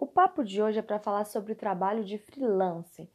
O 0.00 0.06
papo 0.06 0.42
de 0.42 0.62
hoje 0.62 0.78
é 0.78 0.82
para 0.82 0.98
falar 0.98 1.26
sobre 1.26 1.52
o 1.52 1.54
trabalho 1.54 2.02
de 2.02 2.16
freelance. 2.16 3.06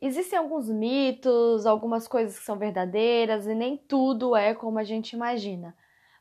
Existem 0.00 0.38
alguns 0.38 0.66
mitos, 0.70 1.66
algumas 1.66 2.08
coisas 2.08 2.38
que 2.38 2.46
são 2.46 2.56
verdadeiras 2.56 3.46
e 3.46 3.54
nem 3.54 3.76
tudo 3.76 4.34
é 4.34 4.54
como 4.54 4.78
a 4.78 4.84
gente 4.84 5.12
imagina. 5.12 5.76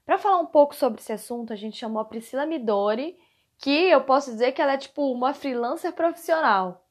Para 0.06 0.18
falar 0.18 0.42
um 0.42 0.46
pouco 0.46 0.76
sobre 0.76 1.00
esse 1.00 1.14
assunto, 1.14 1.54
a 1.54 1.56
gente 1.56 1.78
chamou 1.78 2.02
a 2.02 2.06
Priscila 2.06 2.46
Midori, 2.46 3.18
que 3.58 3.72
eu 3.90 4.04
posso 4.04 4.30
dizer 4.30 4.52
que 4.52 4.62
ela 4.62 4.74
é 4.74 4.78
tipo 4.78 5.10
uma 5.10 5.34
freelancer 5.34 5.94
profissional. 5.94 6.86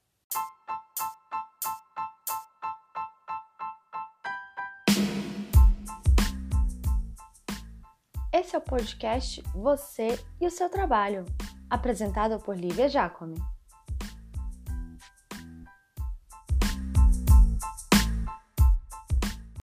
Esse 8.33 8.57
é 8.57 8.59
o 8.59 8.62
podcast 8.62 9.43
Você 9.55 10.19
e 10.41 10.47
o 10.47 10.51
seu 10.51 10.71
trabalho, 10.71 11.27
apresentado 11.71 12.41
por 12.41 12.57
Lívia 12.57 12.89
Jacome. 12.89 13.37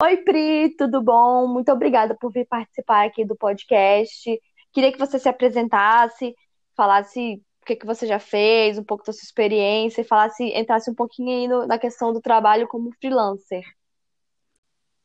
Oi, 0.02 0.18
Pri, 0.18 0.74
tudo 0.76 1.00
bom? 1.00 1.46
Muito 1.46 1.72
obrigada 1.72 2.14
por 2.14 2.30
vir 2.30 2.46
participar 2.46 3.06
aqui 3.06 3.24
do 3.24 3.34
podcast. 3.34 4.38
Queria 4.70 4.92
que 4.92 4.98
você 4.98 5.18
se 5.18 5.28
apresentasse, 5.28 6.34
falasse 6.76 7.42
o 7.62 7.64
que, 7.64 7.76
que 7.76 7.86
você 7.86 8.06
já 8.06 8.18
fez, 8.18 8.76
um 8.76 8.84
pouco 8.84 9.02
da 9.06 9.12
sua 9.14 9.24
experiência, 9.24 10.02
e 10.02 10.04
falasse, 10.04 10.44
entrasse 10.44 10.90
um 10.90 10.94
pouquinho 10.94 11.30
aí 11.30 11.48
no, 11.48 11.66
na 11.66 11.78
questão 11.78 12.12
do 12.12 12.20
trabalho 12.20 12.68
como 12.68 12.92
freelancer. 13.00 13.62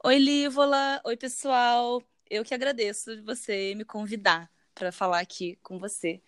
Oi, 0.03 0.17
Lívola. 0.17 0.99
Oi, 1.05 1.15
pessoal. 1.15 2.03
Eu 2.29 2.43
que 2.43 2.53
agradeço 2.53 3.15
de 3.15 3.21
você 3.21 3.73
me 3.75 3.85
convidar 3.85 4.51
para 4.75 4.91
falar 4.91 5.19
aqui 5.19 5.57
com 5.63 5.79
você. 5.79 6.21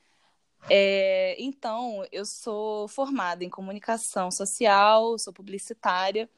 É, 0.69 1.35
então, 1.41 2.05
eu 2.11 2.25
sou 2.25 2.87
formada 2.87 3.43
em 3.43 3.49
comunicação 3.49 4.31
social, 4.31 5.17
sou 5.19 5.33
publicitária 5.33 6.29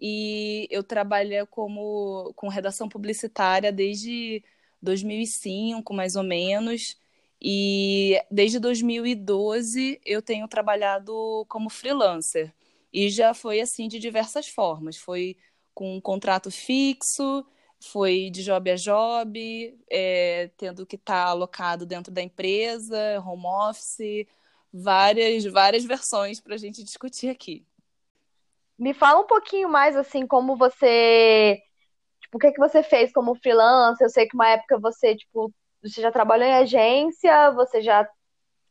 e 0.00 0.66
eu 0.70 0.82
trabalho 0.82 1.46
como 1.48 2.32
com 2.36 2.48
redação 2.48 2.88
publicitária 2.88 3.72
desde 3.72 4.42
2005, 4.82 5.92
mais 5.94 6.16
ou 6.16 6.22
menos. 6.22 6.96
E 7.42 8.22
desde 8.30 8.58
2012 8.58 10.00
eu 10.04 10.22
tenho 10.22 10.46
trabalhado 10.48 11.44
como 11.48 11.70
freelancer. 11.70 12.54
E 12.92 13.08
já 13.08 13.34
foi 13.34 13.60
assim 13.60 13.88
de 13.88 13.98
diversas 13.98 14.48
formas. 14.48 14.96
Foi 14.96 15.36
com 15.74 15.96
um 15.96 16.00
contrato 16.00 16.50
fixo, 16.50 17.44
foi 17.80 18.30
de 18.30 18.44
job 18.44 18.70
a 18.70 18.74
job, 18.76 19.78
é, 19.90 20.50
tendo 20.56 20.84
que 20.84 20.96
estar 20.96 21.24
tá 21.24 21.30
alocado 21.30 21.86
dentro 21.86 22.12
da 22.12 22.20
empresa, 22.20 23.20
home 23.26 23.46
office, 23.46 24.26
várias, 24.72 25.44
várias 25.44 25.84
versões 25.84 26.40
para 26.40 26.54
a 26.54 26.58
gente 26.58 26.84
discutir 26.84 27.30
aqui. 27.30 27.66
Me 28.78 28.94
fala 28.94 29.20
um 29.20 29.26
pouquinho 29.26 29.68
mais, 29.68 29.96
assim, 29.96 30.26
como 30.26 30.56
você. 30.56 31.60
Tipo, 32.20 32.36
o 32.36 32.40
que, 32.40 32.52
que 32.52 32.58
você 32.58 32.82
fez 32.82 33.12
como 33.12 33.34
freelancer? 33.34 34.06
Eu 34.06 34.10
sei 34.10 34.26
que 34.26 34.34
uma 34.34 34.48
época 34.48 34.78
você, 34.78 35.16
tipo, 35.16 35.52
você 35.82 36.00
já 36.00 36.10
trabalhou 36.10 36.46
em 36.46 36.54
agência, 36.54 37.50
você 37.52 37.82
já 37.82 38.08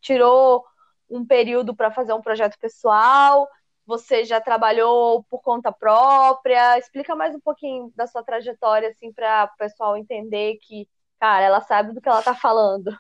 tirou 0.02 0.64
um 1.10 1.26
período 1.26 1.76
para 1.76 1.92
fazer 1.92 2.14
um 2.14 2.22
projeto 2.22 2.58
pessoal, 2.60 3.48
você 3.90 4.24
já 4.24 4.40
trabalhou 4.40 5.24
por 5.24 5.42
conta 5.42 5.72
própria. 5.72 6.78
Explica 6.78 7.16
mais 7.16 7.34
um 7.34 7.40
pouquinho 7.40 7.92
da 7.96 8.06
sua 8.06 8.24
trajetória, 8.24 8.90
assim, 8.90 9.12
para 9.12 9.52
o 9.52 9.58
pessoal 9.58 9.98
entender 9.98 10.58
que, 10.62 10.88
cara, 11.20 11.44
ela 11.44 11.60
sabe 11.62 11.92
do 11.92 12.00
que 12.00 12.08
ela 12.08 12.20
está 12.20 12.36
falando. 12.36 12.96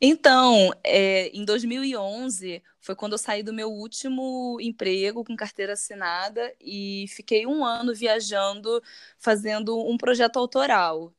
Então, 0.00 0.70
é, 0.84 1.28
em 1.30 1.44
2011 1.44 2.62
foi 2.80 2.94
quando 2.94 3.12
eu 3.14 3.18
saí 3.18 3.42
do 3.42 3.52
meu 3.52 3.68
último 3.68 4.58
emprego 4.60 5.24
com 5.24 5.34
carteira 5.34 5.72
assinada 5.72 6.54
e 6.60 7.06
fiquei 7.08 7.46
um 7.46 7.64
ano 7.64 7.92
viajando, 7.92 8.80
fazendo 9.18 9.76
um 9.76 9.96
projeto 9.98 10.38
autoral. 10.38 11.12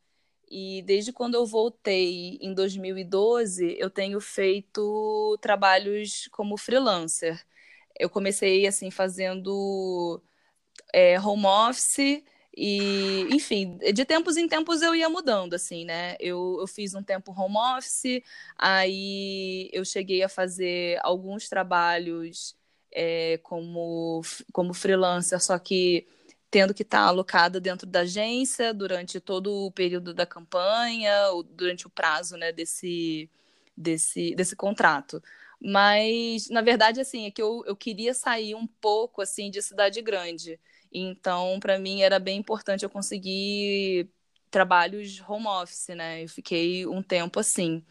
E 0.49 0.81
desde 0.83 1.11
quando 1.11 1.35
eu 1.35 1.45
voltei 1.45 2.37
em 2.41 2.53
2012, 2.53 3.75
eu 3.77 3.89
tenho 3.89 4.21
feito 4.21 5.37
trabalhos 5.41 6.29
como 6.31 6.57
freelancer. 6.57 7.45
Eu 7.99 8.09
comecei 8.09 8.67
assim 8.67 8.91
fazendo 8.91 10.21
é, 10.93 11.19
home 11.19 11.45
office 11.45 12.23
e, 12.55 13.27
enfim, 13.31 13.77
de 13.93 14.03
tempos 14.03 14.35
em 14.35 14.47
tempos 14.47 14.81
eu 14.81 14.95
ia 14.95 15.07
mudando, 15.09 15.53
assim, 15.53 15.85
né? 15.85 16.15
Eu, 16.19 16.57
eu 16.59 16.67
fiz 16.67 16.95
um 16.95 17.03
tempo 17.03 17.31
home 17.31 17.55
office, 17.77 18.23
aí 18.57 19.69
eu 19.71 19.85
cheguei 19.85 20.23
a 20.23 20.29
fazer 20.29 20.99
alguns 21.03 21.47
trabalhos 21.47 22.55
é, 22.91 23.37
como, 23.43 24.21
como 24.51 24.73
freelancer, 24.73 25.39
só 25.39 25.59
que 25.59 26.07
tendo 26.49 26.73
que 26.73 26.81
estar 26.81 27.01
alocada 27.01 27.59
dentro 27.59 27.85
da 27.85 27.99
agência 27.99 28.73
durante 28.73 29.19
todo 29.19 29.67
o 29.67 29.71
período 29.71 30.11
da 30.11 30.25
campanha, 30.25 31.11
durante 31.51 31.85
o 31.85 31.91
prazo 31.91 32.37
né, 32.37 32.51
desse, 32.51 33.29
desse, 33.75 34.33
desse 34.33 34.55
contrato. 34.55 35.21
Mas, 35.61 36.49
na 36.49 36.61
verdade, 36.61 37.01
assim, 37.01 37.25
é 37.25 37.31
que 37.31 37.41
eu, 37.41 37.63
eu 37.65 37.75
queria 37.75 38.13
sair 38.13 38.55
um 38.55 38.67
pouco, 38.67 39.21
assim, 39.21 39.49
de 39.49 39.61
cidade 39.61 40.01
grande. 40.01 40.59
Então, 40.91 41.59
para 41.59 41.79
mim 41.79 42.01
era 42.01 42.19
bem 42.19 42.37
importante 42.39 42.83
eu 42.83 42.89
conseguir 42.89 44.09
trabalhos 44.49 45.21
home 45.27 45.47
office, 45.47 45.89
né? 45.89 46.23
Eu 46.23 46.29
fiquei 46.29 46.85
um 46.87 47.01
tempo 47.03 47.39
assim. 47.39 47.83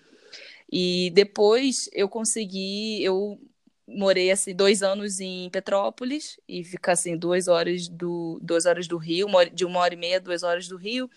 E 0.71 1.11
depois 1.15 1.89
eu 1.93 2.09
consegui, 2.09 3.03
eu 3.03 3.39
morei 3.87 4.31
assim 4.31 4.55
dois 4.55 4.83
anos 4.83 5.21
em 5.21 5.49
Petrópolis 5.51 6.39
e 6.49 6.65
ficar 6.65 6.93
assim 6.93 7.17
duas 7.17 7.47
horas 7.47 7.89
do 7.89 8.39
duas 8.43 8.67
horas 8.67 8.89
do 8.89 8.97
Rio, 8.97 9.29
de 9.53 9.65
uma 9.65 9.81
hora 9.81 9.95
e 9.95 9.97
meia, 9.97 10.21
duas 10.21 10.43
horas 10.43 10.67
do 10.69 10.77
Rio. 10.77 11.09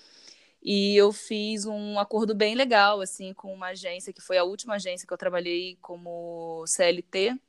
E 0.62 0.96
eu 0.96 1.14
fiz 1.14 1.66
um 1.66 2.00
acordo 2.00 2.36
bem 2.36 2.56
legal 2.56 3.02
assim 3.02 3.34
com 3.34 3.54
uma 3.54 3.68
agência 3.68 4.14
que 4.14 4.22
foi 4.22 4.38
a 4.38 4.44
última 4.44 4.76
agência 4.76 5.08
que 5.08 5.14
eu 5.14 5.18
trabalhei 5.18 5.78
como 5.82 6.66
CLT 6.68 7.40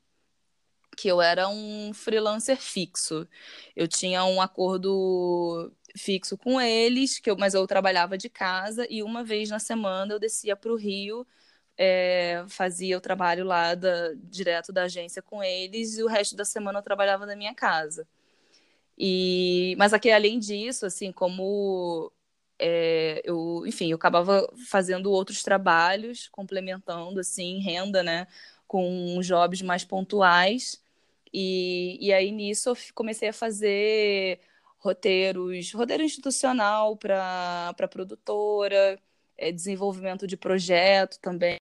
que 0.96 1.08
eu 1.08 1.22
era 1.22 1.48
um 1.48 1.92
freelancer 1.94 2.58
fixo. 2.58 3.26
Eu 3.74 3.88
tinha 3.88 4.24
um 4.24 4.40
acordo 4.40 5.72
fixo 5.96 6.36
com 6.36 6.60
eles, 6.60 7.18
que 7.18 7.30
eu, 7.30 7.36
mas 7.36 7.54
eu 7.54 7.66
trabalhava 7.66 8.18
de 8.18 8.28
casa 8.28 8.86
e 8.90 9.02
uma 9.02 9.24
vez 9.24 9.50
na 9.50 9.58
semana 9.58 10.12
eu 10.12 10.18
descia 10.18 10.54
para 10.54 10.70
o 10.72 10.76
Rio, 10.76 11.26
é, 11.76 12.44
fazia 12.48 12.98
o 12.98 13.00
trabalho 13.00 13.44
lá 13.44 13.74
da, 13.74 14.12
direto 14.14 14.72
da 14.72 14.84
agência 14.84 15.22
com 15.22 15.42
eles 15.42 15.96
e 15.98 16.02
o 16.02 16.06
resto 16.06 16.36
da 16.36 16.44
semana 16.44 16.78
eu 16.80 16.82
trabalhava 16.82 17.24
na 17.26 17.34
minha 17.34 17.54
casa. 17.54 18.06
E, 18.98 19.74
mas 19.78 19.94
aqui, 19.94 20.10
além 20.10 20.38
disso, 20.38 20.84
assim, 20.84 21.10
como 21.10 22.12
é, 22.60 23.22
eu, 23.24 23.64
enfim, 23.66 23.90
eu 23.90 23.96
acabava 23.96 24.46
fazendo 24.68 25.10
outros 25.10 25.42
trabalhos, 25.42 26.28
complementando, 26.28 27.20
assim, 27.20 27.58
renda, 27.60 28.02
né, 28.02 28.26
com 28.68 29.18
jobs 29.22 29.62
mais 29.62 29.84
pontuais. 29.84 30.82
E, 31.32 31.98
e 32.00 32.12
aí 32.12 32.30
nisso 32.30 32.70
eu 32.70 32.76
comecei 32.94 33.28
a 33.30 33.32
fazer 33.32 34.40
roteiros, 34.78 35.72
roteiro 35.72 36.02
institucional 36.02 36.96
para 36.96 37.74
produtora, 37.90 39.00
é, 39.38 39.52
desenvolvimento 39.52 40.26
de 40.26 40.36
projeto 40.36 41.18
também, 41.20 41.56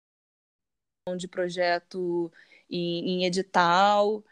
de 1.18 1.28
projeto 1.28 2.32
em, 2.70 3.22
em 3.24 3.26
edital 3.26 4.24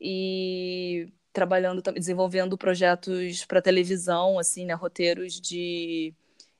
e 0.00 1.12
trabalhando 1.36 1.82
desenvolvendo 1.92 2.56
projetos 2.56 3.44
para 3.44 3.60
televisão 3.60 4.38
assim 4.38 4.64
né 4.64 4.72
roteiros 4.72 5.38
de, 5.38 6.14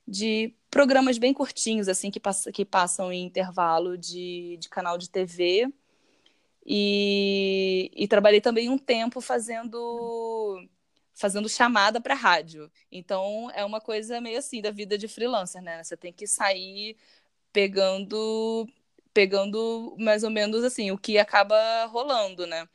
de 0.07 0.53
programas 0.69 1.17
bem 1.17 1.33
curtinhos 1.33 1.87
assim 1.87 2.11
que, 2.11 2.19
pass 2.19 2.47
que 2.53 2.63
passam 2.63 3.11
em 3.11 3.25
intervalo 3.25 3.97
de, 3.97 4.55
de 4.59 4.69
canal 4.69 4.95
de 4.95 5.09
TV 5.09 5.67
e, 6.63 7.89
e 7.95 8.07
trabalhei 8.07 8.39
também 8.39 8.69
um 8.69 8.77
tempo 8.77 9.19
fazendo 9.19 10.63
fazendo 11.15 11.49
chamada 11.49 11.99
para 11.99 12.13
rádio. 12.13 12.71
Então 12.91 13.49
é 13.55 13.65
uma 13.65 13.81
coisa 13.81 14.21
meio 14.21 14.37
assim 14.37 14.61
da 14.61 14.69
vida 14.69 14.95
de 14.95 15.07
freelancer, 15.07 15.59
né? 15.59 15.83
Você 15.83 15.97
tem 15.97 16.13
que 16.13 16.27
sair 16.27 16.95
pegando 17.51 18.67
pegando 19.11 19.95
mais 19.97 20.23
ou 20.23 20.29
menos 20.29 20.63
assim 20.63 20.91
o 20.91 20.97
que 20.99 21.17
acaba 21.17 21.85
rolando, 21.85 22.45
né? 22.45 22.69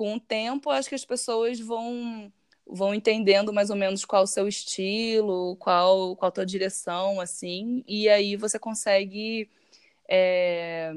Com 0.00 0.14
o 0.14 0.20
tempo, 0.20 0.70
acho 0.70 0.88
que 0.88 0.94
as 0.94 1.04
pessoas 1.04 1.60
vão 1.60 2.32
vão 2.66 2.94
entendendo 2.94 3.52
mais 3.52 3.68
ou 3.68 3.76
menos 3.76 4.04
qual 4.04 4.22
o 4.22 4.26
seu 4.26 4.46
estilo, 4.48 5.56
qual 5.56 6.16
qual 6.16 6.28
a 6.28 6.32
tua 6.32 6.46
direção, 6.46 7.20
assim, 7.20 7.84
e 7.86 8.08
aí 8.08 8.36
você 8.36 8.58
consegue 8.58 9.50
é... 10.08 10.92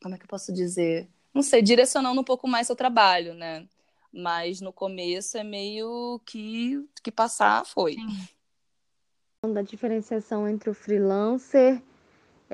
como 0.00 0.14
é 0.14 0.18
que 0.18 0.24
eu 0.24 0.28
posso 0.28 0.52
dizer? 0.52 1.08
não 1.34 1.42
sei, 1.42 1.62
direcionando 1.62 2.20
um 2.20 2.24
pouco 2.24 2.46
mais 2.46 2.66
seu 2.66 2.76
trabalho, 2.76 3.34
né? 3.34 3.66
Mas 4.12 4.60
no 4.60 4.72
começo 4.72 5.38
é 5.38 5.42
meio 5.42 6.20
que, 6.26 6.86
que 7.02 7.10
passar 7.10 7.64
foi. 7.64 7.96
Da 9.42 9.62
diferenciação 9.62 10.46
entre 10.48 10.68
o 10.70 10.74
freelancer 10.74 11.82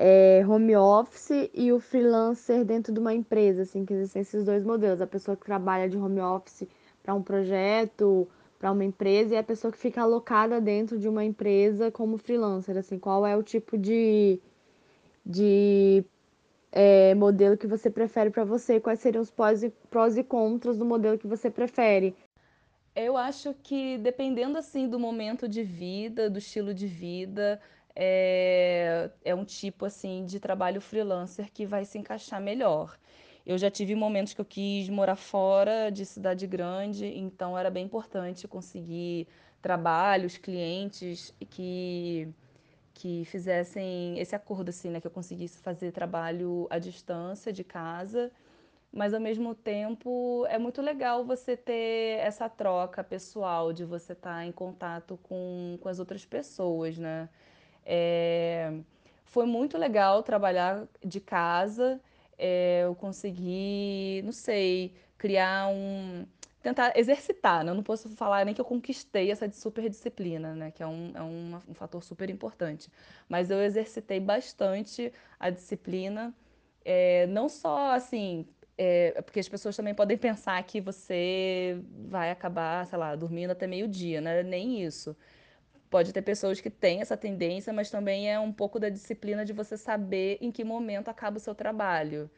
é, 0.01 0.45
home 0.47 0.77
office 0.77 1.49
e 1.53 1.73
o 1.73 1.79
freelancer 1.79 2.63
dentro 2.63 2.93
de 2.93 3.01
uma 3.01 3.13
empresa, 3.13 3.63
assim, 3.63 3.85
que 3.85 3.93
existem 3.93 4.21
esses 4.21 4.45
dois 4.45 4.63
modelos. 4.63 5.01
A 5.01 5.07
pessoa 5.07 5.35
que 5.35 5.45
trabalha 5.45 5.89
de 5.89 5.97
home 5.97 6.21
office 6.21 6.69
para 7.03 7.13
um 7.13 7.21
projeto, 7.21 8.25
para 8.57 8.71
uma 8.71 8.85
empresa, 8.85 9.35
e 9.35 9.37
a 9.37 9.43
pessoa 9.43 9.69
que 9.73 9.77
fica 9.77 10.01
alocada 10.01 10.61
dentro 10.61 10.97
de 10.97 11.09
uma 11.09 11.25
empresa 11.25 11.91
como 11.91 12.17
freelancer, 12.17 12.77
assim, 12.77 12.97
qual 12.97 13.27
é 13.27 13.35
o 13.35 13.43
tipo 13.43 13.77
de, 13.77 14.39
de 15.25 16.05
é, 16.71 17.13
modelo 17.13 17.57
que 17.57 17.67
você 17.67 17.89
prefere 17.89 18.29
para 18.29 18.45
você? 18.45 18.79
Quais 18.79 19.01
seriam 19.01 19.21
os 19.21 19.29
prós 19.29 19.63
e, 19.63 19.69
prós 19.89 20.15
e 20.15 20.23
contras 20.23 20.77
do 20.77 20.85
modelo 20.85 21.17
que 21.17 21.27
você 21.27 21.49
prefere? 21.49 22.15
Eu 22.95 23.17
acho 23.17 23.53
que 23.61 23.97
dependendo 23.97 24.57
assim 24.57 24.87
do 24.87 24.97
momento 24.97 25.45
de 25.45 25.61
vida, 25.61 26.29
do 26.29 26.39
estilo 26.39 26.73
de 26.73 26.87
vida, 26.87 27.59
é, 27.95 29.09
é 29.23 29.35
um 29.35 29.45
tipo 29.45 29.85
assim 29.85 30.25
de 30.25 30.39
trabalho 30.39 30.81
freelancer 30.81 31.51
que 31.51 31.65
vai 31.65 31.85
se 31.85 31.97
encaixar 31.97 32.41
melhor. 32.41 32.97
Eu 33.45 33.57
já 33.57 33.71
tive 33.71 33.95
momentos 33.95 34.33
que 34.33 34.41
eu 34.41 34.45
quis 34.45 34.89
morar 34.89 35.15
fora 35.15 35.89
de 35.89 36.05
cidade 36.05 36.45
grande, 36.47 37.05
então 37.07 37.57
era 37.57 37.69
bem 37.69 37.85
importante 37.85 38.47
conseguir 38.47 39.27
trabalhos, 39.61 40.37
clientes 40.37 41.33
que 41.49 42.27
que 42.93 43.23
fizessem 43.25 44.19
esse 44.19 44.35
acordo 44.35 44.69
assim, 44.69 44.89
né, 44.89 44.99
que 44.99 45.07
eu 45.07 45.11
conseguisse 45.11 45.59
fazer 45.61 45.91
trabalho 45.93 46.67
à 46.69 46.77
distância 46.79 47.53
de 47.53 47.63
casa 47.63 48.29
mas 48.91 49.13
ao 49.13 49.19
mesmo 49.19 49.53
tempo 49.53 50.45
é 50.47 50.57
muito 50.57 50.81
legal 50.81 51.23
você 51.23 51.55
ter 51.55 52.19
essa 52.19 52.49
troca 52.49 53.03
pessoal, 53.03 53.71
de 53.71 53.85
você 53.85 54.13
estar 54.13 54.45
em 54.45 54.51
contato 54.51 55.17
com, 55.23 55.77
com 55.79 55.89
as 55.89 55.99
outras 55.99 56.25
pessoas, 56.25 56.97
né? 56.97 57.29
É, 57.91 58.71
foi 59.25 59.47
muito 59.47 59.75
legal 59.75 60.21
trabalhar 60.21 60.87
de 61.03 61.19
casa. 61.19 61.99
É, 62.37 62.83
eu 62.85 62.93
consegui, 62.93 64.21
não 64.23 64.31
sei, 64.31 64.93
criar 65.17 65.69
um. 65.69 66.25
Tentar 66.61 66.93
exercitar, 66.95 67.63
né? 67.63 67.71
Eu 67.71 67.75
não 67.75 67.83
posso 67.83 68.09
falar 68.09 68.45
nem 68.45 68.53
que 68.53 68.61
eu 68.61 68.65
conquistei 68.65 69.31
essa 69.31 69.49
super 69.51 69.89
disciplina, 69.89 70.53
né? 70.53 70.71
Que 70.71 70.83
é 70.83 70.87
um, 70.87 71.11
é 71.15 71.23
um, 71.23 71.59
um 71.69 71.73
fator 71.73 72.03
super 72.03 72.29
importante. 72.29 72.91
Mas 73.27 73.49
eu 73.49 73.61
exercitei 73.61 74.19
bastante 74.19 75.11
a 75.39 75.49
disciplina, 75.49 76.33
é, 76.85 77.25
não 77.27 77.49
só 77.49 77.91
assim 77.93 78.45
é, 78.77 79.21
porque 79.23 79.39
as 79.41 79.49
pessoas 79.49 79.75
também 79.75 79.93
podem 79.93 80.17
pensar 80.17 80.61
que 80.63 80.79
você 80.79 81.81
vai 82.07 82.31
acabar, 82.31 82.85
sei 82.87 82.97
lá, 82.97 83.13
dormindo 83.15 83.51
até 83.51 83.67
meio-dia, 83.67 84.21
né? 84.21 84.41
Nem 84.43 84.81
isso. 84.83 85.17
Pode 85.89 86.13
ter 86.13 86.21
pessoas 86.21 86.61
que 86.61 86.69
têm 86.69 87.01
essa 87.01 87.17
tendência, 87.17 87.73
mas 87.73 87.89
também 87.89 88.31
é 88.31 88.39
um 88.39 88.51
pouco 88.51 88.79
da 88.79 88.89
disciplina 88.89 89.43
de 89.43 89.53
você 89.53 89.75
saber 89.75 90.37
em 90.39 90.51
que 90.51 90.63
momento 90.63 91.09
acaba 91.09 91.37
o 91.37 91.39
seu 91.39 91.55
trabalho. 91.55 92.29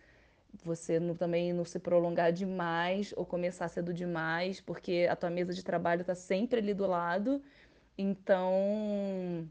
Você 0.64 1.00
não, 1.00 1.16
também 1.16 1.54
não 1.54 1.66
se 1.66 1.80
prolongar 1.80 2.32
demais 2.32 3.14
ou 3.18 3.26
começar 3.26 3.68
cedo 3.68 3.94
demais, 3.94 4.62
porque 4.62 5.08
a 5.10 5.16
tua 5.16 5.30
mesa 5.30 5.54
de 5.54 5.64
trabalho 5.64 6.02
está 6.02 6.16
sempre 6.16 6.60
ali 6.60 6.74
do 6.74 6.88
lado. 6.88 7.42
Então, 7.98 9.50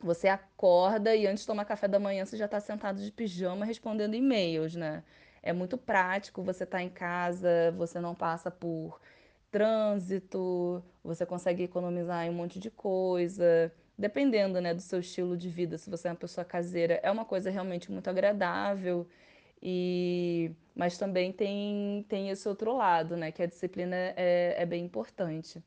você 0.00 0.28
acorda 0.28 1.14
e 1.14 1.26
antes 1.26 1.42
de 1.42 1.46
tomar 1.46 1.64
café 1.64 1.88
da 1.88 1.98
manhã 1.98 2.24
você 2.24 2.36
já 2.36 2.46
está 2.46 2.60
sentado 2.60 3.02
de 3.02 3.10
pijama 3.12 3.64
respondendo 3.64 4.14
e-mails, 4.14 4.74
né? 4.74 5.02
É 5.42 5.52
muito 5.52 5.78
prático, 5.78 6.42
você 6.42 6.64
está 6.64 6.82
em 6.82 6.88
casa, 6.88 7.72
você 7.76 8.00
não 8.00 8.14
passa 8.14 8.50
por 8.50 9.00
trânsito, 9.50 10.82
você 11.02 11.24
consegue 11.26 11.64
economizar 11.64 12.26
em 12.26 12.30
um 12.30 12.34
monte 12.34 12.58
de 12.58 12.70
coisa. 12.70 13.72
Dependendo, 13.98 14.60
né, 14.60 14.74
do 14.74 14.80
seu 14.82 15.00
estilo 15.00 15.36
de 15.36 15.48
vida, 15.48 15.78
se 15.78 15.88
você 15.90 16.08
é 16.08 16.10
uma 16.10 16.16
pessoa 16.16 16.44
caseira, 16.44 17.00
é 17.02 17.10
uma 17.10 17.24
coisa 17.24 17.50
realmente 17.50 17.90
muito 17.90 18.08
agradável. 18.10 19.06
E 19.62 20.52
mas 20.76 20.98
também 20.98 21.32
tem, 21.32 22.04
tem 22.06 22.28
esse 22.28 22.46
outro 22.46 22.76
lado, 22.76 23.16
né, 23.16 23.32
que 23.32 23.42
a 23.42 23.46
disciplina 23.46 23.96
é, 23.96 24.54
é 24.58 24.66
bem 24.66 24.84
importante. 24.84 25.64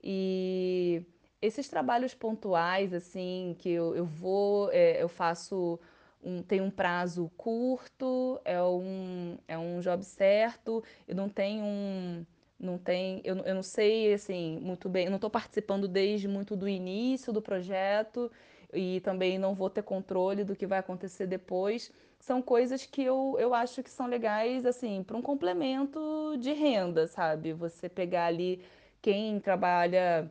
E 0.00 1.02
esses 1.42 1.68
trabalhos 1.68 2.14
pontuais, 2.14 2.94
assim, 2.94 3.56
que 3.58 3.68
eu, 3.68 3.96
eu 3.96 4.06
vou, 4.06 4.70
é, 4.70 5.02
eu 5.02 5.08
faço, 5.08 5.80
um, 6.22 6.40
tem 6.40 6.60
um 6.60 6.70
prazo 6.70 7.30
curto, 7.36 8.40
é 8.44 8.62
um, 8.62 9.36
é 9.48 9.58
um 9.58 9.80
job 9.80 10.04
certo, 10.04 10.84
eu 11.08 11.16
não 11.16 11.28
tenho 11.28 11.64
um, 11.64 12.24
não 12.64 12.78
tem, 12.78 13.20
eu, 13.24 13.36
eu 13.38 13.54
não 13.54 13.62
sei, 13.62 14.12
assim, 14.14 14.58
muito 14.60 14.88
bem, 14.88 15.04
eu 15.04 15.10
não 15.10 15.16
estou 15.16 15.30
participando 15.30 15.86
desde 15.88 16.26
muito 16.28 16.56
do 16.56 16.68
início 16.68 17.32
do 17.32 17.42
projeto 17.42 18.30
e 18.72 19.00
também 19.00 19.38
não 19.38 19.54
vou 19.54 19.70
ter 19.70 19.82
controle 19.82 20.44
do 20.44 20.56
que 20.56 20.66
vai 20.66 20.78
acontecer 20.78 21.26
depois. 21.26 21.92
São 22.18 22.40
coisas 22.42 22.86
que 22.86 23.02
eu, 23.02 23.36
eu 23.38 23.54
acho 23.54 23.82
que 23.82 23.90
são 23.90 24.06
legais, 24.06 24.64
assim, 24.66 25.02
para 25.02 25.16
um 25.16 25.22
complemento 25.22 26.36
de 26.38 26.52
renda, 26.52 27.06
sabe? 27.06 27.52
Você 27.52 27.88
pegar 27.88 28.26
ali 28.26 28.64
quem 29.02 29.38
trabalha 29.40 30.30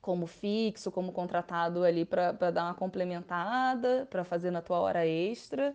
como 0.00 0.26
fixo, 0.26 0.90
como 0.90 1.12
contratado 1.12 1.84
ali 1.84 2.04
para 2.04 2.32
dar 2.32 2.64
uma 2.64 2.74
complementada, 2.74 4.06
para 4.10 4.24
fazer 4.24 4.50
na 4.50 4.60
tua 4.60 4.80
hora 4.80 5.06
extra, 5.06 5.74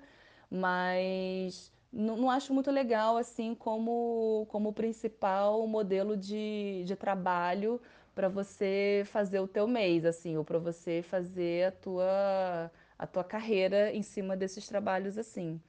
mas 0.50 1.72
não, 1.92 2.18
não 2.18 2.30
acho 2.30 2.54
muito 2.54 2.72
legal 2.72 3.18
assim 3.18 3.56
como, 3.56 4.45
como 4.50 4.74
principal 4.74 5.66
modelo 5.68 6.18
de, 6.18 6.84
de 6.86 6.95
trabalho 6.95 7.81
para 8.16 8.28
você 8.30 9.04
fazer 9.06 9.39
o 9.39 9.48
teu 9.48 9.68
mês, 9.68 10.04
assim, 10.06 10.38
ou 10.38 10.44
para 10.44 10.57
você 10.57 11.04
fazer 11.04 11.68
a 11.68 11.72
tua, 11.72 12.72
a 12.98 13.07
tua 13.07 13.24
carreira 13.24 13.94
em 13.94 14.01
cima 14.01 14.36
desses 14.36 14.68
trabalhos 14.68 15.18
assim. 15.18 15.62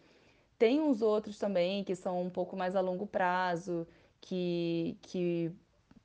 Tem 0.59 0.81
uns 0.81 1.03
outros 1.03 1.39
também 1.39 1.85
que 1.85 1.95
são 1.97 2.23
um 2.23 2.31
pouco 2.31 2.57
mais 2.57 2.75
a 2.77 2.81
longo 2.81 3.07
prazo, 3.07 3.87
que, 4.21 4.99
que 5.03 5.53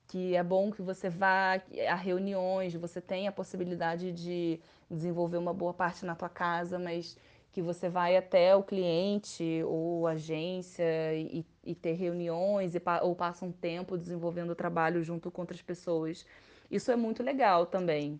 que 0.07 0.35
é 0.35 0.43
bom 0.43 0.69
que 0.71 0.81
você 0.81 1.09
vá 1.09 1.59
a 1.89 1.95
reuniões, 1.95 2.75
você 2.75 3.01
tem 3.01 3.27
a 3.27 3.31
possibilidade 3.31 4.11
de 4.11 4.59
desenvolver 4.89 5.37
uma 5.37 5.53
boa 5.53 5.73
parte 5.73 6.05
na 6.05 6.15
tua 6.15 6.29
casa, 6.29 6.77
mas 6.77 7.17
que 7.53 7.61
você 7.61 7.87
vai 7.89 8.17
até 8.17 8.55
o 8.55 8.63
cliente 8.63 9.63
ou 9.65 10.07
agência 10.07 10.83
e, 11.15 11.45
e 11.63 11.75
ter 11.75 11.93
reuniões 11.93 12.75
e, 12.75 12.81
ou 13.03 13.15
passa 13.15 13.45
um 13.45 13.51
tempo 13.51 13.97
desenvolvendo 13.97 14.51
o 14.51 14.55
trabalho 14.55 15.03
junto 15.03 15.31
com 15.31 15.41
outras 15.41 15.61
pessoas. 15.61 16.25
Isso 16.71 16.91
é 16.91 16.95
muito 16.95 17.23
legal 17.23 17.65
também. 17.67 18.19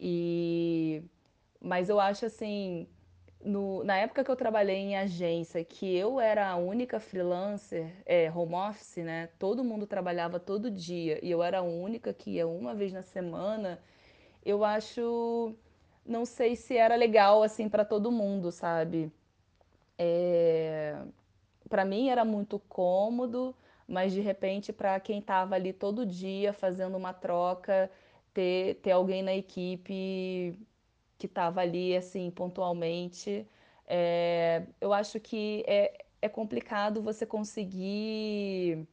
E 0.00 1.02
mas 1.60 1.88
eu 1.88 1.98
acho 2.00 2.26
assim, 2.26 2.86
no, 3.44 3.84
na 3.84 3.96
época 3.96 4.24
que 4.24 4.30
eu 4.30 4.36
trabalhei 4.36 4.76
em 4.76 4.96
agência, 4.96 5.64
que 5.64 5.96
eu 5.96 6.20
era 6.20 6.48
a 6.48 6.56
única 6.56 7.00
freelancer, 7.00 7.90
é, 8.06 8.30
home 8.30 8.54
office, 8.54 8.98
né? 8.98 9.28
Todo 9.38 9.64
mundo 9.64 9.86
trabalhava 9.86 10.40
todo 10.40 10.70
dia 10.70 11.18
e 11.24 11.30
eu 11.30 11.42
era 11.42 11.58
a 11.58 11.62
única 11.62 12.12
que 12.12 12.32
ia 12.32 12.46
uma 12.46 12.74
vez 12.74 12.92
na 12.92 13.02
semana. 13.02 13.80
Eu 14.44 14.64
acho, 14.64 15.54
não 16.06 16.24
sei 16.24 16.56
se 16.56 16.76
era 16.76 16.96
legal 16.96 17.42
assim 17.42 17.68
para 17.68 17.84
todo 17.84 18.10
mundo, 18.12 18.52
sabe? 18.52 19.12
É, 19.98 20.96
para 21.68 21.84
mim 21.84 22.08
era 22.08 22.24
muito 22.24 22.58
cômodo, 22.58 23.54
mas 23.88 24.12
de 24.12 24.20
repente 24.20 24.72
para 24.72 24.98
quem 25.00 25.20
estava 25.20 25.54
ali 25.54 25.72
todo 25.72 26.06
dia 26.06 26.52
fazendo 26.52 26.96
uma 26.96 27.12
troca, 27.12 27.90
ter, 28.32 28.76
ter 28.76 28.90
alguém 28.92 29.22
na 29.22 29.34
equipe 29.34 30.58
que 31.18 31.26
estava 31.26 31.60
ali 31.60 31.96
assim 31.96 32.30
pontualmente. 32.30 33.46
É, 33.86 34.64
eu 34.80 34.92
acho 34.92 35.20
que 35.20 35.64
é, 35.66 36.04
é 36.22 36.28
complicado 36.28 37.02
você 37.02 37.26
conseguir 37.26 38.86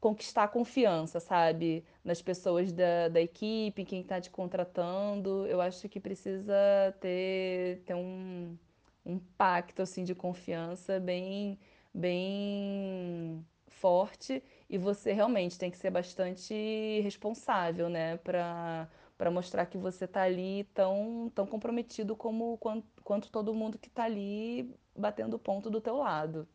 conquistar 0.00 0.44
a 0.44 0.48
confiança, 0.48 1.20
sabe? 1.20 1.84
Nas 2.04 2.22
pessoas 2.22 2.72
da, 2.72 3.08
da 3.08 3.20
equipe, 3.20 3.84
quem 3.84 4.00
está 4.02 4.20
te 4.20 4.30
contratando. 4.30 5.46
Eu 5.46 5.60
acho 5.60 5.88
que 5.88 6.00
precisa 6.00 6.54
ter, 7.00 7.82
ter 7.84 7.94
um, 7.94 8.56
um 9.04 9.18
pacto 9.18 9.82
assim 9.82 10.04
de 10.04 10.14
confiança 10.14 11.00
bem, 11.00 11.58
bem 11.94 13.44
forte 13.68 14.42
e 14.68 14.78
você 14.78 15.12
realmente 15.12 15.58
tem 15.58 15.70
que 15.70 15.76
ser 15.78 15.90
bastante 15.90 17.00
responsável, 17.02 17.88
né? 17.88 18.16
Para 18.18 18.88
para 19.16 19.30
mostrar 19.30 19.66
que 19.66 19.78
você 19.78 20.04
está 20.04 20.22
ali 20.22 20.64
tão, 20.74 21.30
tão 21.34 21.46
comprometido 21.46 22.14
como 22.14 22.58
quanto, 22.58 22.86
quanto 23.02 23.30
todo 23.30 23.54
mundo 23.54 23.78
que 23.78 23.88
está 23.88 24.04
ali 24.04 24.74
batendo 24.94 25.34
o 25.34 25.38
ponto 25.38 25.70
do 25.70 25.80
teu 25.80 25.96
lado. 25.96 26.46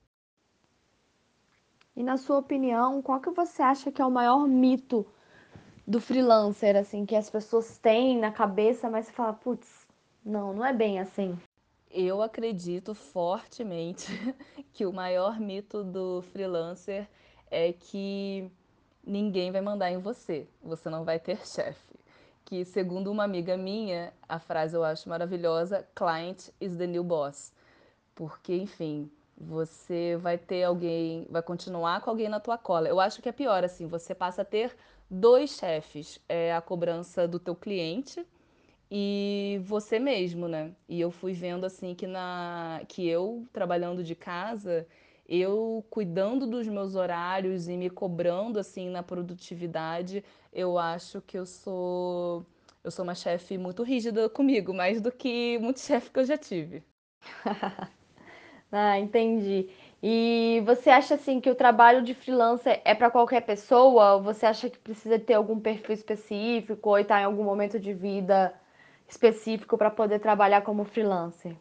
E 1.95 2.03
na 2.03 2.17
sua 2.17 2.37
opinião, 2.37 3.01
qual 3.01 3.19
que 3.19 3.29
você 3.29 3.61
acha 3.61 3.91
que 3.91 4.01
é 4.01 4.05
o 4.05 4.11
maior 4.11 4.47
mito 4.47 5.05
do 5.85 5.99
freelancer, 5.99 6.75
assim, 6.75 7.05
que 7.05 7.15
as 7.15 7.29
pessoas 7.29 7.77
têm 7.77 8.17
na 8.17 8.31
cabeça, 8.31 8.89
mas 8.89 9.07
você 9.07 9.11
fala, 9.11 9.33
putz, 9.33 9.87
não, 10.23 10.53
não 10.53 10.65
é 10.65 10.71
bem 10.71 10.99
assim. 10.99 11.37
Eu 11.89 12.21
acredito 12.21 12.95
fortemente 12.95 14.07
que 14.71 14.85
o 14.85 14.93
maior 14.93 15.39
mito 15.39 15.83
do 15.83 16.21
freelancer 16.21 17.09
é 17.49 17.73
que 17.73 18.49
ninguém 19.05 19.51
vai 19.51 19.61
mandar 19.61 19.91
em 19.91 19.97
você, 19.97 20.47
você 20.63 20.89
não 20.89 21.03
vai 21.03 21.19
ter 21.19 21.45
chefe. 21.45 21.99
Que, 22.45 22.63
segundo 22.63 23.11
uma 23.11 23.23
amiga 23.23 23.57
minha, 23.57 24.13
a 24.27 24.39
frase 24.39 24.75
eu 24.75 24.83
acho 24.83 25.07
maravilhosa: 25.09 25.87
client 25.95 26.49
is 26.59 26.77
the 26.77 26.87
new 26.87 27.03
boss. 27.03 27.53
porque, 28.15 28.55
enfim, 28.55 29.09
você 29.41 30.17
vai 30.17 30.37
ter 30.37 30.63
alguém, 30.63 31.27
vai 31.29 31.41
continuar 31.41 32.01
com 32.01 32.09
alguém 32.09 32.29
na 32.29 32.39
tua 32.39 32.57
cola. 32.57 32.87
Eu 32.87 32.99
acho 32.99 33.21
que 33.21 33.29
é 33.29 33.31
pior, 33.31 33.63
assim, 33.63 33.87
você 33.87 34.13
passa 34.13 34.41
a 34.43 34.45
ter 34.45 34.75
dois 35.09 35.51
chefes, 35.51 36.19
é 36.29 36.53
a 36.53 36.61
cobrança 36.61 37.27
do 37.27 37.39
teu 37.39 37.55
cliente 37.55 38.25
e 38.89 39.59
você 39.63 39.99
mesmo, 39.99 40.47
né? 40.47 40.73
E 40.87 40.99
eu 40.99 41.11
fui 41.11 41.33
vendo 41.33 41.65
assim 41.65 41.95
que 41.95 42.07
na 42.07 42.81
que 42.87 43.07
eu 43.07 43.45
trabalhando 43.53 44.03
de 44.03 44.15
casa, 44.15 44.87
eu 45.27 45.85
cuidando 45.89 46.45
dos 46.47 46.67
meus 46.67 46.95
horários 46.95 47.67
e 47.69 47.77
me 47.77 47.89
cobrando 47.89 48.59
assim 48.59 48.89
na 48.89 49.01
produtividade, 49.03 50.23
eu 50.53 50.77
acho 50.77 51.21
que 51.21 51.37
eu 51.37 51.45
sou 51.45 52.45
eu 52.83 52.91
sou 52.91 53.03
uma 53.03 53.15
chefe 53.15 53.57
muito 53.57 53.83
rígida 53.83 54.29
comigo, 54.29 54.73
mais 54.73 54.99
do 55.01 55.11
que 55.11 55.57
muito 55.59 55.79
chefe 55.79 56.09
que 56.11 56.19
eu 56.19 56.25
já 56.25 56.37
tive. 56.37 56.83
ah, 58.71 58.99
entendi. 58.99 59.69
E 60.01 60.61
você 60.65 60.89
acha 60.89 61.15
assim 61.15 61.39
que 61.39 61.49
o 61.49 61.55
trabalho 61.55 62.01
de 62.03 62.13
freelancer 62.13 62.81
é 62.85 62.95
para 62.95 63.11
qualquer 63.11 63.41
pessoa? 63.41 64.13
Ou 64.15 64.23
você 64.23 64.45
acha 64.45 64.69
que 64.69 64.79
precisa 64.79 65.19
ter 65.19 65.33
algum 65.35 65.59
perfil 65.59 65.93
específico 65.93 66.89
ou 66.89 66.97
estar 66.99 67.15
tá 67.15 67.21
em 67.21 67.25
algum 67.25 67.43
momento 67.43 67.79
de 67.79 67.93
vida 67.93 68.53
específico 69.07 69.77
para 69.77 69.91
poder 69.91 70.19
trabalhar 70.19 70.61
como 70.61 70.85
freelancer? 70.85 71.55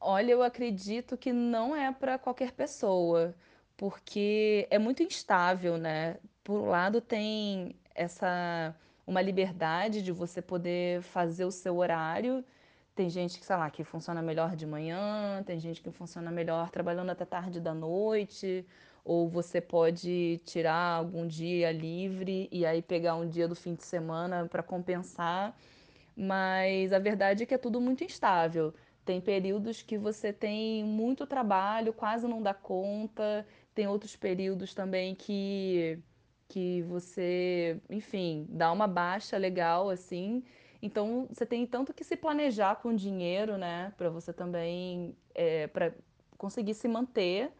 Olha, 0.00 0.32
eu 0.32 0.42
acredito 0.42 1.16
que 1.16 1.32
não 1.32 1.74
é 1.74 1.92
para 1.92 2.18
qualquer 2.18 2.52
pessoa, 2.52 3.34
porque 3.76 4.66
é 4.70 4.78
muito 4.78 5.02
instável, 5.02 5.76
né? 5.76 6.18
Por 6.44 6.60
um 6.60 6.68
lado 6.68 7.00
tem 7.00 7.76
essa 7.94 8.74
uma 9.06 9.22
liberdade 9.22 10.02
de 10.02 10.12
você 10.12 10.42
poder 10.42 11.02
fazer 11.02 11.44
o 11.44 11.50
seu 11.50 11.78
horário. 11.78 12.44
Tem 12.98 13.08
gente 13.08 13.38
que, 13.38 13.46
sei 13.46 13.54
lá, 13.54 13.70
que 13.70 13.84
funciona 13.84 14.20
melhor 14.20 14.56
de 14.56 14.66
manhã, 14.66 15.40
tem 15.46 15.60
gente 15.60 15.80
que 15.80 15.88
funciona 15.92 16.32
melhor 16.32 16.68
trabalhando 16.68 17.10
até 17.10 17.24
tarde 17.24 17.60
da 17.60 17.72
noite, 17.72 18.66
ou 19.04 19.28
você 19.28 19.60
pode 19.60 20.40
tirar 20.44 20.96
algum 20.96 21.24
dia 21.24 21.70
livre 21.70 22.48
e 22.50 22.66
aí 22.66 22.82
pegar 22.82 23.14
um 23.14 23.28
dia 23.28 23.46
do 23.46 23.54
fim 23.54 23.76
de 23.76 23.84
semana 23.84 24.48
para 24.48 24.64
compensar 24.64 25.56
mas 26.16 26.92
a 26.92 26.98
verdade 26.98 27.44
é 27.44 27.46
que 27.46 27.54
é 27.54 27.58
tudo 27.58 27.80
muito 27.80 28.02
instável. 28.04 28.74
Tem 29.04 29.20
períodos 29.20 29.82
que 29.82 29.96
você 29.98 30.32
tem 30.32 30.84
muito 30.84 31.26
trabalho, 31.26 31.92
quase 31.92 32.26
não 32.26 32.42
dá 32.42 32.54
conta, 32.54 33.46
tem 33.74 33.86
outros 33.88 34.16
períodos 34.16 34.74
também 34.74 35.14
que, 35.14 36.00
que 36.48 36.82
você, 36.82 37.80
enfim, 37.90 38.46
dá 38.50 38.72
uma 38.72 38.88
baixa 38.88 39.36
legal 39.38 39.88
assim. 39.90 40.42
Então 40.82 41.26
você 41.30 41.44
tem 41.44 41.66
tanto 41.66 41.92
que 41.92 42.04
se 42.04 42.16
planejar 42.16 42.76
com 42.76 42.94
dinheiro, 42.94 43.56
né, 43.58 43.92
para 43.96 44.08
você 44.10 44.32
também, 44.32 45.16
é, 45.34 45.66
para 45.66 45.92
conseguir 46.36 46.74
se 46.74 46.86
manter 46.88 47.50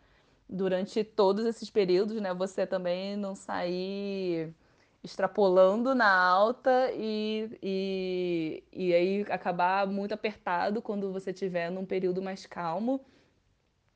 durante 0.49 1.05
todos 1.05 1.45
esses 1.45 1.69
períodos, 1.71 2.21
né, 2.21 2.33
você 2.33 2.67
também 2.67 3.17
não 3.17 3.35
sair 3.35 4.55
extrapolando 5.03 5.95
na 5.95 6.11
alta 6.13 6.91
e, 6.95 7.51
e, 7.63 8.65
e 8.73 8.95
aí 8.95 9.23
acabar 9.31 9.87
muito 9.87 10.13
apertado 10.13 10.83
quando 10.83 11.13
você 11.13 11.31
estiver 11.31 11.71
num 11.71 11.85
período 11.87 12.23
mais 12.23 12.47
calmo. 12.47 13.05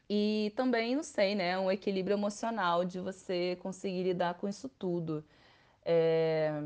E 0.08 0.52
também, 0.56 0.94
não 0.94 1.02
sei, 1.02 1.34
né, 1.34 1.58
um 1.58 1.70
equilíbrio 1.70 2.14
emocional 2.14 2.84
de 2.84 3.00
você 3.00 3.56
conseguir 3.62 4.02
lidar 4.02 4.34
com 4.34 4.48
isso 4.48 4.68
tudo. 4.68 5.24
É, 5.84 6.62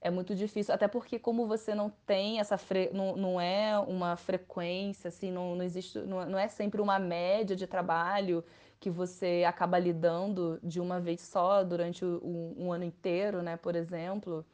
é 0.00 0.10
muito 0.10 0.34
difícil, 0.34 0.74
até 0.74 0.88
porque 0.88 1.18
como 1.18 1.46
você 1.46 1.74
não 1.74 1.90
tem 2.06 2.40
essa 2.40 2.56
fre... 2.56 2.90
não, 2.92 3.16
não 3.16 3.40
é 3.40 3.78
uma 3.78 4.16
frequência, 4.16 5.08
assim, 5.08 5.30
não, 5.30 5.54
não 5.54 5.64
existe, 5.64 5.98
não, 5.98 6.24
não 6.26 6.38
é 6.38 6.48
sempre 6.48 6.80
uma 6.80 6.98
média 6.98 7.54
de 7.54 7.66
trabalho 7.66 8.42
que 8.78 8.88
você 8.88 9.44
acaba 9.46 9.78
lidando 9.78 10.58
de 10.62 10.80
uma 10.80 10.98
vez 10.98 11.20
só 11.20 11.62
durante 11.62 12.04
um, 12.04 12.54
um 12.56 12.72
ano 12.72 12.84
inteiro, 12.84 13.42
né, 13.42 13.56
por 13.58 13.76
exemplo, 13.76 14.44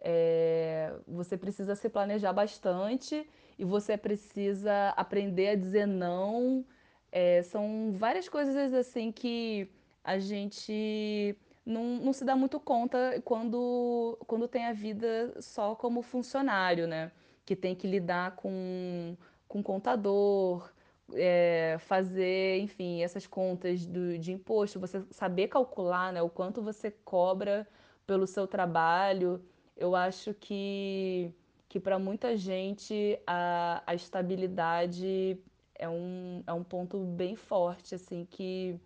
é, 0.00 0.92
você 1.06 1.36
precisa 1.36 1.76
se 1.76 1.88
planejar 1.88 2.32
bastante 2.32 3.28
e 3.56 3.64
você 3.64 3.96
precisa 3.96 4.88
aprender 4.96 5.50
a 5.50 5.54
dizer 5.54 5.86
não. 5.86 6.66
É, 7.12 7.42
são 7.44 7.92
várias 7.92 8.28
coisas 8.28 8.74
assim 8.74 9.12
que 9.12 9.70
a 10.02 10.18
gente 10.18 11.36
não, 11.64 11.84
não 12.00 12.12
se 12.12 12.24
dá 12.24 12.36
muito 12.36 12.58
conta 12.60 13.20
quando, 13.24 14.18
quando 14.26 14.48
tem 14.48 14.66
a 14.66 14.72
vida 14.72 15.40
só 15.40 15.74
como 15.74 16.02
funcionário, 16.02 16.86
né? 16.86 17.12
Que 17.44 17.56
tem 17.56 17.74
que 17.74 17.86
lidar 17.86 18.36
com, 18.36 19.16
com 19.48 19.62
contador, 19.62 20.72
é, 21.14 21.76
fazer, 21.80 22.58
enfim, 22.60 23.02
essas 23.02 23.26
contas 23.26 23.86
do, 23.86 24.18
de 24.18 24.32
imposto, 24.32 24.80
você 24.80 25.02
saber 25.10 25.48
calcular 25.48 26.12
né, 26.12 26.22
o 26.22 26.28
quanto 26.28 26.62
você 26.62 26.90
cobra 26.90 27.68
pelo 28.06 28.26
seu 28.26 28.46
trabalho. 28.46 29.44
Eu 29.76 29.94
acho 29.94 30.34
que, 30.34 31.32
que 31.68 31.80
para 31.80 31.98
muita 31.98 32.36
gente 32.36 33.18
a, 33.26 33.82
a 33.86 33.94
estabilidade 33.94 35.38
é 35.74 35.88
um, 35.88 36.42
é 36.46 36.52
um 36.52 36.64
ponto 36.64 36.98
bem 37.04 37.34
forte, 37.36 37.94
assim, 37.94 38.24
que, 38.30 38.78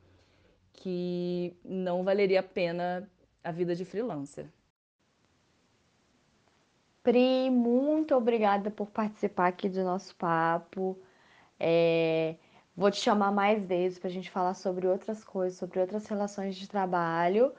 que 0.76 1.56
não 1.64 2.04
valeria 2.04 2.40
a 2.40 2.42
pena 2.42 3.11
a 3.42 3.50
vida 3.50 3.75
de 3.75 3.85
freelancer. 3.85 4.47
Pri, 7.02 7.50
muito 7.50 8.14
obrigada 8.14 8.71
por 8.71 8.90
participar 8.90 9.49
aqui 9.49 9.68
do 9.68 9.83
nosso 9.85 10.14
papo. 10.16 10.99
É, 11.59 12.37
vou 12.76 12.90
te 12.90 12.99
chamar 12.99 13.33
mais 13.33 13.64
vezes 13.64 13.99
para 13.99 14.09
a 14.09 14.12
gente 14.12 14.30
falar 14.30 14.54
sobre 14.54 14.87
outras 14.87 15.25
coisas, 15.25 15.59
sobre 15.59 15.80
outras 15.80 16.06
relações 16.06 16.56
de 16.56 16.68
trabalho. 16.68 17.52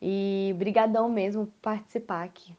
E 0.00 0.54
brigadão 0.58 1.08
mesmo 1.08 1.46
por 1.46 1.60
participar 1.60 2.24
aqui. 2.24 2.56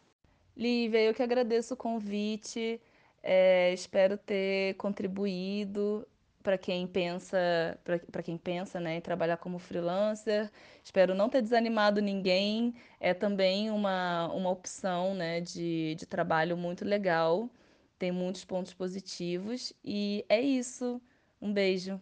Lívia, 0.58 1.02
eu 1.02 1.14
que 1.14 1.24
agradeço 1.24 1.74
o 1.74 1.78
convite. 1.78 2.82
É, 3.24 3.74
espero 3.74 4.18
ter 4.18 4.76
contribuído 4.76 6.08
para 6.46 6.58
quem 6.58 6.88
pensa, 6.88 7.38
para 7.84 8.24
quem 8.24 8.38
pensa, 8.38 8.80
né, 8.80 8.98
em 8.98 9.02
trabalhar 9.02 9.38
como 9.38 9.60
freelancer. 9.60 10.50
Espero 10.84 11.14
não 11.14 11.28
ter 11.28 11.42
desanimado 11.42 12.02
ninguém. 12.02 12.74
É 13.00 13.14
também 13.14 13.70
uma, 13.72 14.28
uma 14.32 14.50
opção, 14.50 15.14
né, 15.14 15.42
de, 15.42 15.96
de 15.96 16.06
trabalho 16.06 16.56
muito 16.56 16.86
legal 16.86 17.50
tem 17.98 18.12
muitos 18.12 18.44
pontos 18.44 18.74
positivos 18.74 19.74
e 19.84 20.26
é 20.30 20.40
isso. 20.42 21.02
Um 21.42 21.52
beijo. 21.54 22.00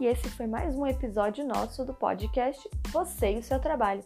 E 0.00 0.06
esse 0.06 0.30
foi 0.30 0.46
mais 0.46 0.74
um 0.74 0.86
episódio 0.86 1.46
nosso 1.46 1.84
do 1.84 1.92
podcast 1.92 2.68
Você 2.88 3.34
e 3.34 3.38
o 3.38 3.42
seu 3.42 3.60
trabalho. 3.60 4.02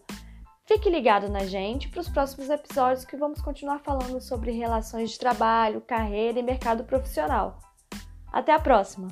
Fique 0.66 0.88
ligado 0.88 1.28
na 1.28 1.40
gente 1.40 1.88
para 1.90 2.00
os 2.00 2.09
próximos 2.09 2.49
episódios 2.49 3.04
que 3.04 3.18
vamos 3.18 3.42
continuar 3.42 3.80
falando 3.80 4.18
sobre 4.21 4.50
relações 4.50 5.11
de 5.11 5.18
trabalho, 5.18 5.83
carreira 5.83 6.38
e 6.38 6.42
mercado 6.42 6.85
profissional. 6.85 7.61
Até 8.33 8.52
a 8.52 8.59
próxima! 8.59 9.09